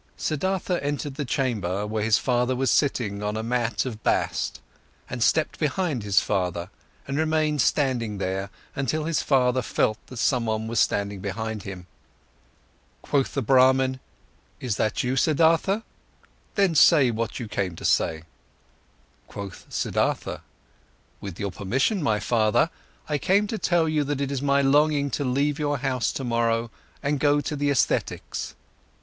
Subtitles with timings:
[0.17, 4.59] Siddhartha entered the chamber, where his father was sitting on a mat of bast,
[5.07, 6.71] and stepped behind his father
[7.07, 11.85] and remained standing there, until his father felt that someone was standing behind him.
[13.03, 13.99] Quoth the Brahman:
[14.59, 15.83] "Is that you, Siddhartha?
[16.55, 18.23] Then say what you came to say."
[19.27, 20.39] Quoth Siddhartha:
[21.19, 22.71] "With your permission, my father.
[23.07, 26.71] I came to tell you that it is my longing to leave your house tomorrow
[27.03, 28.55] and go to the ascetics.